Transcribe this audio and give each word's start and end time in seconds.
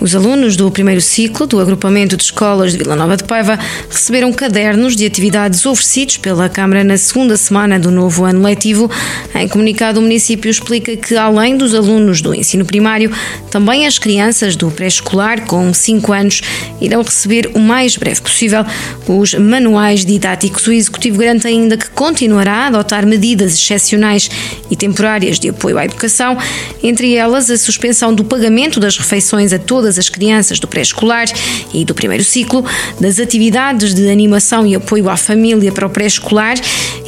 Os 0.00 0.14
alunos 0.14 0.56
do 0.56 0.70
primeiro 0.70 1.00
ciclo 1.00 1.44
do 1.44 1.58
agrupamento 1.58 2.16
de 2.16 2.22
escolas 2.22 2.70
de 2.70 2.78
Vila 2.78 2.94
Nova 2.94 3.16
de 3.16 3.24
Paiva 3.24 3.58
receberam 3.90 4.32
cadernos 4.32 4.94
de 4.94 5.04
atividades 5.04 5.66
oferecidos 5.66 6.18
pela 6.18 6.48
Câmara 6.48 6.84
na 6.84 6.96
segunda 6.96 7.36
semana 7.36 7.80
do 7.80 7.90
novo 7.90 8.24
ano 8.24 8.42
letivo. 8.42 8.88
Em 9.34 9.48
comunicado, 9.48 9.98
o 9.98 10.02
município 10.02 10.48
explica 10.48 10.96
que, 10.96 11.16
além 11.16 11.56
dos 11.56 11.74
alunos 11.74 12.20
do 12.20 12.32
ensino 12.32 12.64
primário, 12.64 13.10
também 13.50 13.86
as 13.86 13.98
crianças 13.98 14.54
do 14.54 14.70
pré-escolar 14.70 15.46
com 15.46 15.74
5 15.74 16.12
anos 16.12 16.42
irão 16.80 17.02
receber 17.02 17.50
o 17.54 17.58
mais 17.58 17.96
breve 17.96 18.20
possível 18.20 18.64
os 19.08 19.34
manuais 19.34 20.04
didáticos. 20.04 20.64
O 20.68 20.72
Executivo 20.72 21.18
garante 21.18 21.48
ainda 21.48 21.76
que 21.76 21.90
continuará 21.90 22.52
a 22.52 22.66
adotar 22.68 23.04
medidas 23.04 23.54
excepcionais 23.54 24.30
e 24.70 24.76
temporárias 24.76 25.40
de 25.40 25.48
apoio 25.48 25.76
à 25.76 25.84
educação, 25.84 26.38
entre 26.82 27.16
elas 27.16 27.50
a 27.50 27.58
suspensão 27.58 28.14
do 28.14 28.22
pagamento 28.22 28.78
das 28.78 28.96
refeições 28.96 29.52
a 29.52 29.58
todas 29.58 29.97
as 29.98 30.08
crianças 30.08 30.60
do 30.60 30.66
pré-escolar 30.68 31.26
e 31.74 31.84
do 31.84 31.94
primeiro 31.94 32.24
ciclo, 32.24 32.64
das 33.00 33.18
atividades 33.18 33.94
de 33.94 34.08
animação 34.10 34.66
e 34.66 34.74
apoio 34.74 35.08
à 35.08 35.16
família 35.16 35.72
para 35.72 35.86
o 35.86 35.90
pré-escolar 35.90 36.56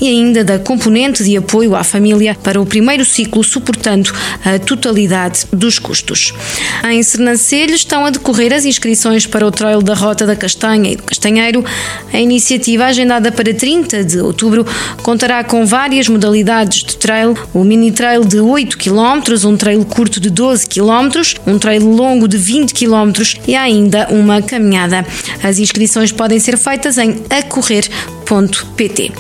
e 0.01 0.09
ainda 0.09 0.43
da 0.43 0.59
componente 0.59 1.23
de 1.23 1.37
apoio 1.37 1.77
à 1.77 1.85
família 1.85 2.37
para 2.43 2.61
o 2.61 2.67
primeiro 2.67 3.05
ciclo, 3.05 3.45
suportando 3.45 4.11
a 4.45 4.59
totalidade 4.59 5.47
dos 5.53 5.79
custos. 5.79 6.33
Em 6.85 7.03
Sernancelho 7.03 7.75
estão 7.75 8.05
a 8.07 8.11
decorrer 8.11 8.53
as 8.53 8.65
inscrições 8.65 9.27
para 9.27 9.47
o 9.47 9.51
Trail 9.51 9.83
da 9.83 9.95
Rota 9.95 10.27
da 10.27 10.35
Castanha 10.35 10.93
e 10.93 10.97
do 10.97 11.03
Castanheiro. 11.03 11.65
A 12.13 12.19
iniciativa, 12.19 12.87
agendada 12.87 13.31
para 13.31 13.53
30 13.53 14.05
de 14.05 14.19
outubro, 14.21 14.67
contará 15.03 15.45
com 15.45 15.67
várias 15.67 16.09
modalidades 16.09 16.83
de 16.83 16.97
trail: 16.97 17.37
o 17.53 17.63
mini 17.63 17.93
trail 17.93 18.25
de 18.25 18.41
8 18.41 18.79
km, 18.79 19.47
um 19.47 19.57
trail 19.57 19.85
curto 19.85 20.21
de 20.21 20.31
12 20.31 20.67
km, 20.67 21.21
um 21.47 21.59
trail 21.59 21.85
longo 21.87 22.27
de 22.27 22.39
20 22.39 22.70
20 22.71 22.75
km 22.75 23.23
e 23.47 23.57
há 23.57 23.63
ainda 23.63 24.09
uma 24.11 24.41
caminhada. 24.41 25.05
As 25.43 25.59
inscrições 25.59 26.13
podem 26.13 26.39
ser 26.39 26.57
feitas 26.57 26.99
em 26.99 27.23
acorrer.pt. 27.31 29.13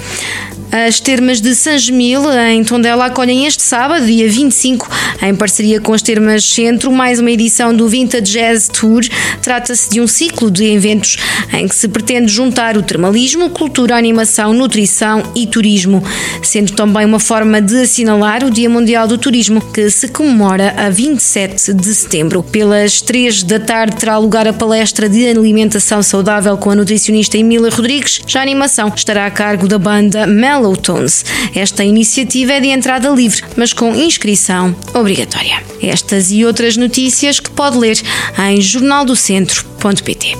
As 0.73 1.01
termas 1.01 1.41
de 1.41 1.53
Gemil, 1.78 2.31
em 2.33 2.62
Tondela, 2.62 3.06
acolhem 3.06 3.45
este 3.45 3.61
sábado, 3.61 4.06
dia 4.06 4.28
25, 4.28 4.89
em 5.21 5.34
parceria 5.34 5.81
com 5.81 5.93
as 5.93 6.01
termas 6.01 6.45
Centro, 6.45 6.93
mais 6.93 7.19
uma 7.19 7.31
edição 7.33 7.75
do 7.75 7.89
Vintage 7.89 8.33
Jazz 8.33 8.69
Tour. 8.69 9.01
Trata-se 9.43 9.91
de 9.91 10.01
um 10.01 10.06
ciclo 10.06 10.48
de 10.48 10.65
eventos 10.67 11.17
em 11.53 11.67
que 11.67 11.75
se 11.75 11.89
pretende 11.89 12.31
juntar 12.31 12.77
o 12.77 12.84
termalismo, 12.84 13.51
cultura, 13.51 13.97
animação, 13.97 14.53
nutrição 14.53 15.25
e 15.34 15.45
turismo, 15.45 16.05
sendo 16.46 16.72
também 16.72 17.05
uma 17.05 17.19
forma 17.19 17.60
de 17.60 17.83
assinalar 17.83 18.44
o 18.44 18.50
Dia 18.50 18.70
Mundial 18.70 19.08
do 19.08 19.19
Turismo, 19.19 19.60
que 19.60 19.91
se 19.91 20.08
comemora 20.08 20.74
a 20.77 20.91
27 20.91 21.72
de 21.74 21.94
setembro. 21.94 22.42
Pelas 22.42 23.00
3 23.00 23.42
da 23.42 23.58
tarde 23.58 23.97
terá 23.97 24.19
lugar 24.19 24.47
a 24.47 24.52
palestra 24.52 25.08
de 25.08 25.27
alimentação 25.27 26.02
saudável 26.02 26.56
com 26.56 26.70
a 26.70 26.74
nutricionista 26.74 27.36
Emília 27.36 27.70
Rodrigues. 27.70 28.20
Já 28.27 28.41
a 28.41 28.42
animação 28.42 28.92
estará 28.94 29.27
a 29.27 29.30
cargo 29.30 29.66
da 29.66 29.78
banda 29.78 30.27
Mel 30.27 30.60
Mellow 30.60 30.77
Tones. 30.77 31.24
Esta 31.55 31.84
iniciativa 31.84 32.52
é 32.52 32.60
de 32.60 32.69
entrada 32.69 33.08
livre, 33.08 33.42
mas 33.56 33.72
com 33.72 33.94
inscrição 33.94 34.75
obrigatória. 34.92 35.62
Estas 35.82 36.30
e 36.30 36.44
outras 36.44 36.77
notícias 36.77 37.41
que 37.41 37.50
pode 37.50 37.78
ler 37.78 37.98
em 38.38 38.60
jornaldocentro.pt. 38.60 40.34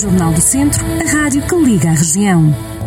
Jornal 0.00 0.32
do 0.32 0.40
Centro, 0.40 0.84
a 0.84 1.10
rádio 1.10 1.42
que 1.42 1.54
liga 1.56 1.88
a 1.90 1.92
região. 1.92 2.77